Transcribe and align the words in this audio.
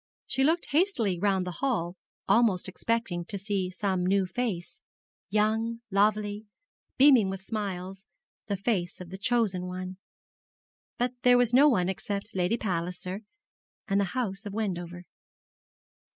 She 0.25 0.43
looked 0.43 0.71
hastily 0.71 1.19
round 1.19 1.45
the 1.45 1.51
hall, 1.61 1.95
almost 2.27 2.67
expecting 2.67 3.23
to 3.25 3.37
see 3.37 3.69
some 3.69 4.03
new 4.03 4.25
face, 4.25 4.81
young, 5.29 5.81
lovely, 5.91 6.47
beaming 6.97 7.29
with 7.29 7.43
smiles 7.43 8.07
the 8.47 8.57
face 8.57 8.99
of 8.99 9.11
the 9.11 9.19
chosen 9.19 9.67
one. 9.67 9.97
But 10.97 11.13
there 11.21 11.37
was 11.37 11.53
no 11.53 11.67
one 11.69 11.87
except 11.87 12.33
Lady 12.33 12.57
Palliser 12.57 13.21
and 13.87 13.99
the 13.99 14.05
house 14.17 14.43
of 14.47 14.53
Wendover. 14.53 15.05